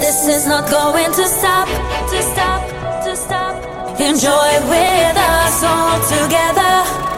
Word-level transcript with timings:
This 0.00 0.28
is 0.28 0.46
not 0.46 0.70
going 0.70 1.10
to 1.10 1.26
stop, 1.26 1.66
to 2.10 2.22
stop, 2.22 2.62
to 3.04 3.16
stop. 3.16 3.98
Enjoy 3.98 4.68
with 4.68 5.16
us 5.16 5.62
all 5.64 5.98
together. 6.04 7.15